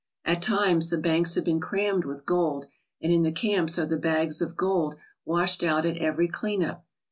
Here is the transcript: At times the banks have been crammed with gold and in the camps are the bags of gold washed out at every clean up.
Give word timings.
At 0.25 0.41
times 0.41 0.89
the 0.89 0.97
banks 0.97 1.35
have 1.35 1.43
been 1.43 1.59
crammed 1.59 2.05
with 2.05 2.25
gold 2.25 2.65
and 3.03 3.13
in 3.13 3.21
the 3.21 3.31
camps 3.31 3.77
are 3.77 3.85
the 3.85 3.97
bags 3.97 4.41
of 4.41 4.57
gold 4.57 4.95
washed 5.25 5.61
out 5.61 5.85
at 5.85 5.97
every 5.97 6.27
clean 6.27 6.63
up. 6.63 6.87